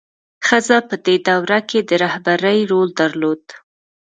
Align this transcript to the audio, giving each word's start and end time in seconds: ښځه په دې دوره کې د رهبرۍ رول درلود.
ښځه 0.47 0.77
په 0.89 0.95
دې 1.05 1.15
دوره 1.27 1.59
کې 1.69 1.79
د 1.89 1.91
رهبرۍ 2.03 2.59
رول 2.71 2.89
درلود. 3.01 3.43